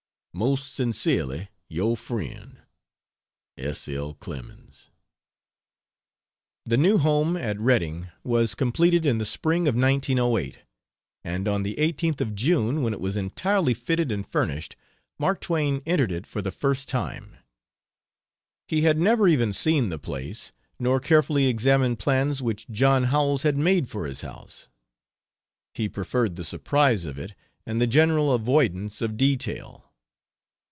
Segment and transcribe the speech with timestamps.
[0.33, 2.61] Most sincerely your friend,
[3.57, 3.89] S.
[3.89, 4.13] L.
[4.13, 4.87] CLEMENS.
[6.65, 10.59] The new home at Redding was completed in the spring of 1908,
[11.25, 14.77] and on the 18th of June, when it was entirely fitted and furnished,
[15.19, 17.35] Mark Twain entered it for the first time.
[18.69, 23.57] He had never even seen the place nor carefully examined plans which John Howells had
[23.57, 24.69] made for his house.
[25.73, 27.33] He preferred the surprise of it,
[27.65, 29.89] and the general avoidance of detail.